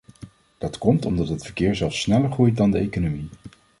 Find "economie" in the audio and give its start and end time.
2.79-3.29